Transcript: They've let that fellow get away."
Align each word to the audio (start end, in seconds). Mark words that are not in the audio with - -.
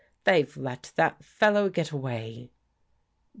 They've 0.23 0.57
let 0.57 0.93
that 0.95 1.23
fellow 1.23 1.69
get 1.69 1.91
away." 1.91 2.49